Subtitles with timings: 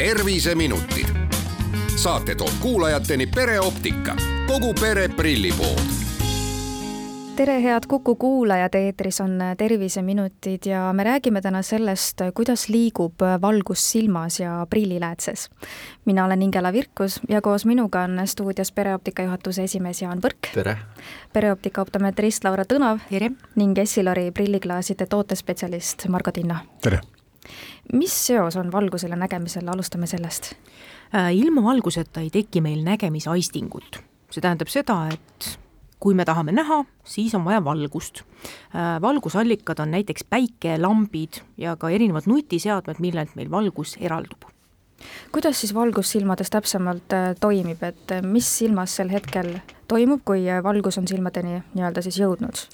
[0.00, 1.06] terviseminutid.
[1.96, 5.80] saate toob kuulajateni pereoptika, kogu pere prillipood
[7.36, 13.92] tere, head Kuku kuulajad, eetris on Terviseminutid ja me räägime täna sellest, kuidas liigub valgus
[13.92, 15.50] silmas ja prilliläätses.
[16.04, 20.52] mina olen Ingela Virkus ja koos minuga on stuudios pereoptika juhatuse esimees Jaan Võrk.
[20.54, 20.78] tere!
[21.32, 22.98] pereoptika optometrist Laura Tõnav.
[23.10, 23.30] tere!
[23.54, 26.58] ning Essilori prilliklaaside tootespetsialist Margo Tinna.
[26.82, 27.00] tere!
[27.92, 30.52] Mis seos on valgusel ja nägemisel, alustame sellest.
[31.14, 34.02] Äh, ilma valguseta ei teki meil nägemisaistingut.
[34.30, 35.58] see tähendab seda, et
[36.00, 38.22] kui me tahame näha, siis on vaja valgust.
[38.74, 44.46] Äh, valgusallikad on näiteks päike, lambid ja ka erinevad nutiseadmed, millelt meil valgus eraldub.
[45.32, 49.56] Kuidas siis valgus silmades täpsemalt äh, toimib, et äh, mis silmas sel hetkel
[49.90, 52.66] toimub, kui valgus on silmadeni nii-öelda siis jõudnud?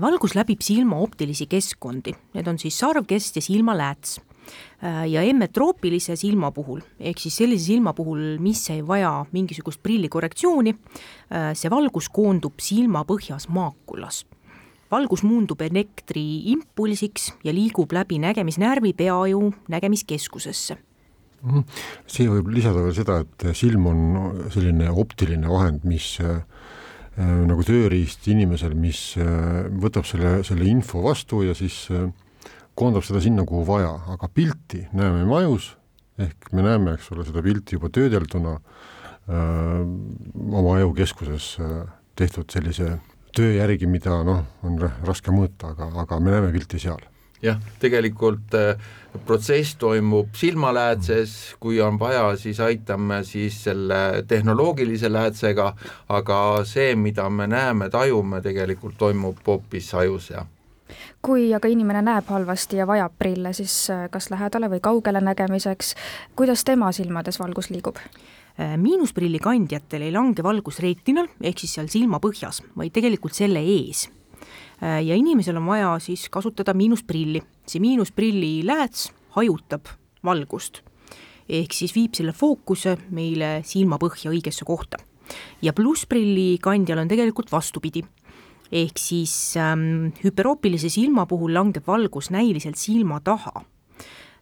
[0.00, 4.18] valgus läbib silma optilisi keskkondi, need on siis sarvkest ja silmalääts
[4.82, 10.74] Äh, ja emmetroopilise silma puhul, ehk siis sellise silma puhul, mis ei vaja mingisugust prillikorrektsiooni,
[10.74, 14.24] äh, see valgus koondub silmapõhjas maakulas.
[14.92, 20.76] valgus muundub elektriimpulsiks ja liigub läbi nägemisnärvi peajõu nägemiskeskusesse.
[22.10, 24.02] Siia võib lisada veel seda, et silm on
[24.54, 26.42] selline optiline vahend, mis äh,
[27.18, 32.08] nagu tööriist inimesel, mis äh, võtab selle, selle info vastu ja siis äh,
[32.78, 35.72] koondab seda sinna, kuhu vaja, aga pilti näeme me ajus,
[36.22, 38.54] ehk me näeme, eks ole, seda pilti juba töödelduna
[39.28, 39.82] öö,
[40.60, 41.54] oma ajukeskuses
[42.16, 42.94] tehtud sellise
[43.36, 47.00] töö järgi, mida noh, on raske mõõta, aga, aga me näeme pilti seal
[47.42, 48.76] jah, tegelikult äh,
[49.26, 55.72] protsess toimub silmaläätses, kui on vaja, siis aitame siis selle tehnoloogilise läätsega,
[56.08, 60.46] aga see, mida me näeme, tajume, tegelikult toimub hoopis ajus ja
[61.22, 65.94] kui aga inimene näeb halvasti ja vajab prille, siis äh, kas lähedale või kaugele nägemiseks,
[66.36, 68.00] kuidas tema silmades valgus liigub?
[68.60, 74.08] Äh, miinusprilli kandjatel ei lange valgus reetinal ehk siis seal silmapõhjas, vaid tegelikult selle ees.
[74.82, 79.86] Äh, ja inimesel on vaja siis kasutada miinusprilli, see miinusprilli lääts hajutab
[80.26, 80.80] valgust.
[81.48, 84.98] Ehk siis viib selle fookuse meile silmapõhja õigesse kohta.
[85.62, 88.02] ja plussprilli kandjal on tegelikult vastupidi.
[88.72, 93.62] Ehk siis ähm, hüperoopilise silma puhul langeb valgus näiliselt silma taha.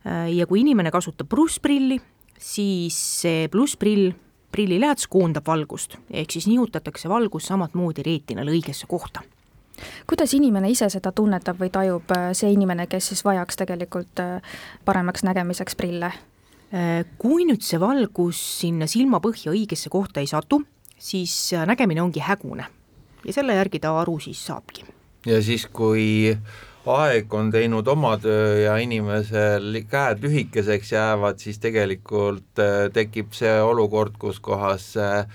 [0.07, 0.33] Äh,.
[0.33, 2.01] ja kui inimene kasutab plussprilli,
[2.39, 4.15] siis see plussprill,
[4.53, 9.23] prillilääts koondab valgust, ehk siis nihutatakse valgus samamoodi reetinale õigesse kohta
[10.07, 14.59] kuidas inimene ise seda tunnetab või tajub, äh, see inimene, kes siis vajaks tegelikult äh,
[14.85, 16.13] paremaks nägemiseks prille?
[16.71, 20.63] Äh, kui nüüd see valgus sinna silmapõhja õigesse kohta ei satu,
[20.99, 22.67] siis nägemine ongi hägune
[23.25, 24.85] ja selle järgi ta aru siis saabki.
[25.27, 26.37] ja siis, kui
[26.91, 32.63] aeg on teinud oma töö ja inimesel käed lühikeseks jäävad, siis tegelikult
[32.93, 35.27] tekib see olukord, kus kohas äh,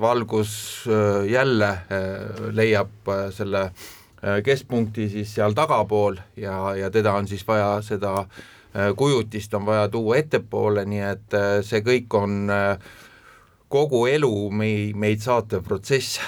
[0.00, 0.50] valgus
[0.86, 1.70] äh, jälle
[2.52, 3.70] leiab selle
[4.44, 8.26] keskpunkti siis seal tagapool ja, ja teda on siis vaja seda
[8.96, 12.48] kujutist on vaja tuua ettepoole, nii et see kõik on
[13.72, 16.20] kogu elu mei-, meid saatev protsess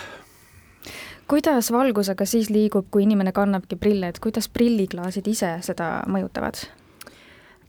[1.28, 6.64] kuidas valgusega siis liigub, kui inimene kannabki prille, et kuidas prilliklaasid ise seda mõjutavad?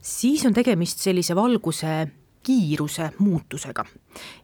[0.00, 2.08] siis on tegemist sellise valguse
[2.42, 3.84] kiiruse muutusega.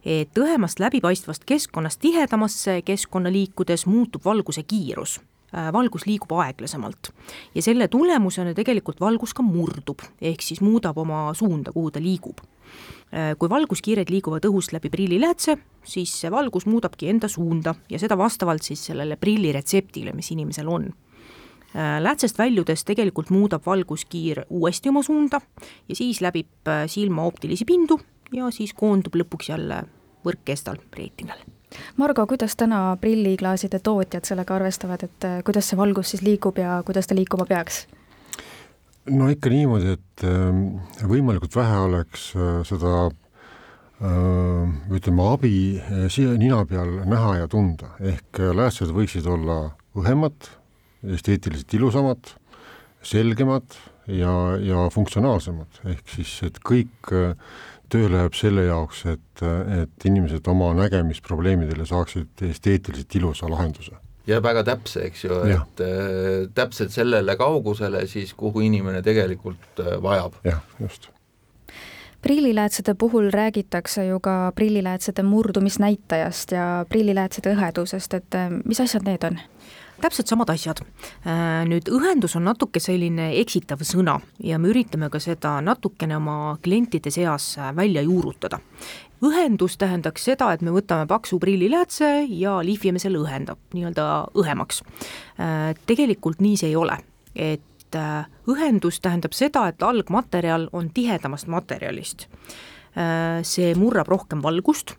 [0.05, 5.19] et õhemast läbipaistvast keskkonnast tihedamasse keskkonna liikudes muutub valguse kiirus
[5.55, 7.13] äh, valgus liigub aeglasemalt
[7.55, 12.45] ja selle tulemusena tegelikult valgus ka murdub, ehk siis muudab oma suunda, kuhu ta liigub
[13.07, 15.55] Äh, kui valguskiired liiguvad õhust läbi prilliläätse,
[15.87, 20.89] siis see valgus muudabki enda suunda ja seda vastavalt siis sellele prilliretseptile, mis inimesel on.
[21.75, 25.41] Äh, läätsest väljudes tegelikult muudab valguskiir uuesti oma suunda
[25.89, 27.99] ja siis läbib äh, silma optilisi pindu
[28.31, 29.83] ja siis koondub lõpuks jälle
[30.25, 31.43] võrkkestal reetinal
[31.99, 37.07] Margo, kuidas täna prilliklaaside tootjad sellega arvestavad, et kuidas see valgus siis liigub ja kuidas
[37.07, 37.83] ta liikuma peaks?
[39.11, 40.25] no ikka niimoodi, et
[41.07, 47.93] võimalikult vähe oleks äh, seda äh, ütleme, abi äh, siia nina peal näha ja tunda,
[47.99, 49.59] ehk läätsed võiksid olla
[49.97, 50.49] õhemad,
[51.15, 52.33] esteetiliselt ilusamad,
[53.03, 53.77] selgemad
[54.07, 57.11] ja, ja funktsionaalsemad, ehk siis, et kõik
[57.91, 59.45] töö läheb selle jaoks, et,
[59.81, 63.95] et inimesed oma nägemisprobleemidele saaksid esteetiliselt ilusa lahenduse
[64.27, 69.95] ja väga täpse, eks ju, et äh, täpselt sellele kaugusele siis, kuhu inimene tegelikult äh,
[70.03, 70.41] vajab.
[70.43, 71.09] jah, just
[72.21, 79.23] prilliläätsede puhul räägitakse ju ka prilliläätsede murdumisnäitajast ja prilliläätsede õhedusest, et äh, mis asjad need
[79.23, 79.39] on?
[80.01, 80.81] Täpselt samad asjad.
[81.25, 86.57] Äh, nüüd õhendus on natuke selline eksitav sõna ja me üritame ka seda natukene oma
[86.63, 88.59] klientide seas välja juurutada.
[89.21, 94.05] õhendus tähendaks seda, et me võtame paksu prilliläätse ja lihvime selle õhenda, nii-öelda
[94.37, 94.83] õhemaks.
[95.41, 96.99] Äh, tegelikult nii see ei ole,
[97.35, 102.27] et äh, õhendus tähendab seda, et algmaterjal on tihedamast materjalist.
[103.45, 104.95] see murrab rohkem valgust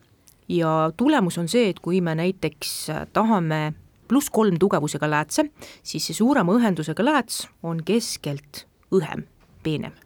[0.49, 3.73] ja tulemus on see, et kui me näiteks tahame
[4.09, 5.49] pluss kolm tugevusega läätse,
[5.83, 9.27] siis see suurema õhendusega lääts on keskelt õhem,
[9.63, 9.97] peenem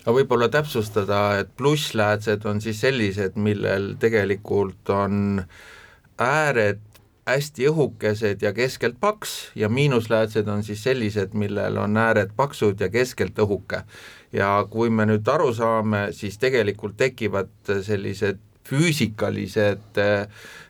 [0.00, 5.42] aga võib-olla täpsustada, et plussläätsed on siis sellised, millel tegelikult on
[6.20, 6.80] ääred
[7.28, 12.88] hästi õhukesed ja keskelt paks ja miinusläätsed on siis sellised, millel on ääred paksud ja
[12.88, 13.82] keskelt õhuke.
[14.32, 17.50] ja kui me nüüd aru saame, siis tegelikult tekivad
[17.82, 20.20] sellised füüsikalised äh,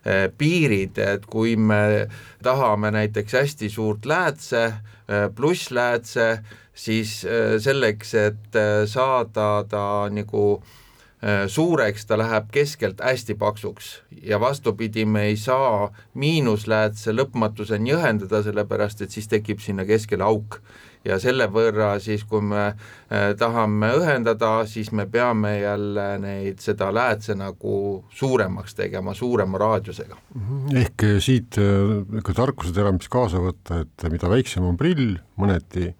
[0.06, 2.08] äh, piirid, et kui me
[2.42, 6.38] tahame näiteks hästi suurt läätse, äh, plussläätse,
[6.74, 7.26] siis
[7.60, 8.56] selleks, et
[8.88, 10.62] saada ta nagu
[11.52, 13.90] suureks, ta läheb keskelt hästi paksuks.
[14.22, 20.62] Ja vastupidi, me ei saa miinusläätse lõpmatuseni õhendada, sellepärast et siis tekib sinna keskele auk
[21.04, 26.90] ja selle võrra siis, kui me äh, tahame ühendada, siis me peame jälle neid, seda
[26.94, 27.74] läätse nagu
[28.16, 30.18] suuremaks tegema, suurema raadiusega.
[30.34, 30.76] Mhm.
[30.82, 35.92] ehk siit niisugune äh, tarkusetera, mis kaasa võtta, et mida väiksem on prill, mõneti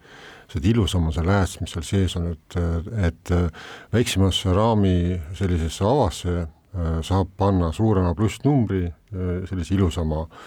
[0.51, 2.57] seda ilusam on see lääts, mis seal sees on, et,
[3.07, 3.31] et
[3.95, 6.49] väiksemasse raami sellisesse avasse
[7.07, 8.89] saab panna suurema plussnumbri,
[9.47, 10.43] sellise ilusama äh,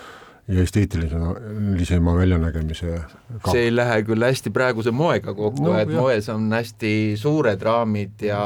[0.48, 2.98] ja esteetilisema väljanägemise
[3.42, 3.52] ka.
[3.52, 6.02] see ei lähe küll hästi praeguse moega kokku no,, et jah.
[6.02, 8.44] moes on hästi suured raamid ja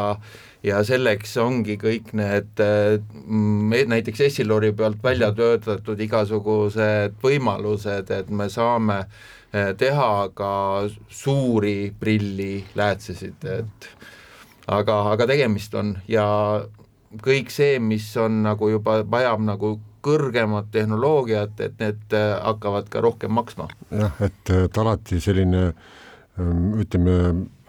[0.66, 8.50] ja selleks ongi kõik need mm, näiteks Essilori pealt välja töötatud igasugused võimalused, et me
[8.52, 9.00] saame
[9.54, 10.54] eh, teha ka
[11.10, 13.90] suuri prilliläätsesid, et
[14.68, 16.28] aga, aga tegemist on ja
[17.24, 23.02] kõik see, mis on nagu juba, vajab nagu kõrgemat tehnoloogiat, et need äh, hakkavad ka
[23.04, 23.70] rohkem maksma.
[23.92, 27.18] jah, et, et alati selline ähm, ütleme,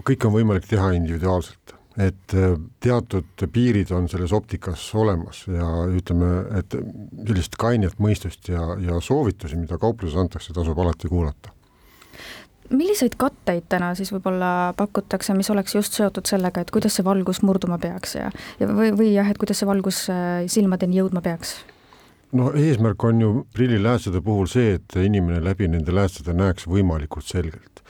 [0.06, 6.32] kõike on võimalik teha individuaalselt, et äh, teatud piirid on selles optikas olemas ja ütleme,
[6.60, 6.78] et
[7.26, 11.54] sellist kainet mõistust ja, ja soovitusi, mida kaupluses antakse, tasub alati kuulata
[12.70, 17.40] milliseid katteid täna siis võib-olla pakutakse, mis oleks just seotud sellega, et kuidas see valgus
[17.46, 21.58] murduma peaks ja, ja või, või jah, et kuidas see valgus äh, silmadeni jõudma peaks?
[22.32, 27.82] No eesmärk on ju prilliläätsede puhul see, et inimene läbi nende läätsede näeks võimalikult selgelt.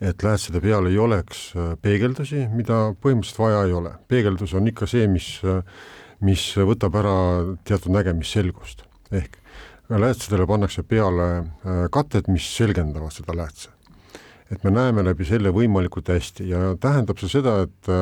[0.00, 3.92] et läätsede peal ei oleks äh, peegeldusi, mida põhimõtteliselt vaja ei ole.
[4.08, 5.62] peegeldus on ikka see, mis, äh,
[6.20, 7.14] mis võtab ära
[7.64, 8.84] teatud nägemisselgust.
[9.12, 9.38] ehk
[9.88, 13.70] läätsedele pannakse peale äh, katted, mis selgendavad seda läätse.
[14.50, 17.92] et me näeme läbi selle võimalikult hästi ja tähendab see seda, et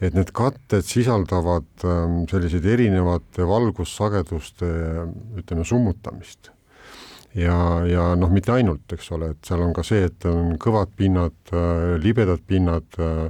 [0.00, 4.68] et need katted sisaldavad ähm, selliseid erinevate valgussageduste
[5.40, 6.50] ütleme summutamist.
[7.36, 7.56] ja,
[7.88, 11.36] ja noh, mitte ainult, eks ole, et seal on ka see, et on kõvad pinnad,
[11.52, 13.26] äh, libedad pinnad, äh,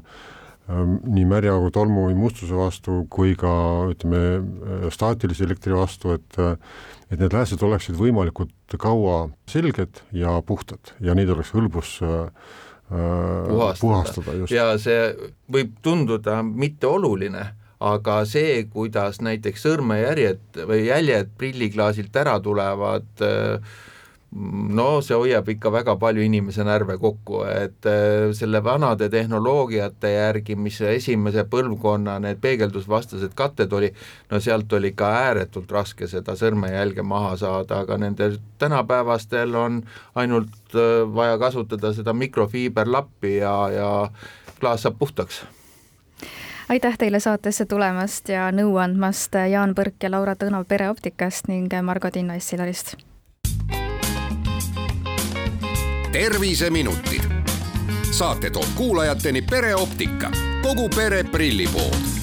[0.70, 3.54] ähm, nii märja kui tolmu või mustuse vastu kui ka
[3.94, 6.42] ütleme, äh, staatilise elektri vastu, et
[7.06, 12.00] et need lääsed oleksid võimalikult kaua selged ja puhtad ja neid oleks hõlbus
[12.88, 14.34] puhastada, puhastada.
[14.50, 17.48] ja see võib tunduda mitteoluline,
[17.82, 23.76] aga see, kuidas näiteks sõrmejärjed või jäljed prilliklaasilt ära tulevad äh,
[24.76, 30.56] no see hoiab ikka väga palju inimese närve kokku, et äh, selle vanade tehnoloogiate järgi,
[30.60, 33.92] mis esimese põlvkonna need peegeldusvastased katted oli,
[34.30, 39.82] no sealt oli ikka ääretult raske seda sõrmejälge maha saada, aga nendel tänapäevastel on
[40.14, 43.90] ainult äh, vaja kasutada seda mikrofiiberlappi ja, ja
[44.60, 45.44] klaas saab puhtaks.
[46.68, 52.10] Aitäh teile saatesse tulemast ja nõu andmast, Jaan Põrk ja Laura Tõnov Pereoptikast ning Margo
[52.10, 52.96] Tinno Essilarist
[56.16, 57.22] terviseminutid.
[58.10, 60.30] saate toob kuulajateni pereoptika,
[60.62, 62.15] kogu pere prillipood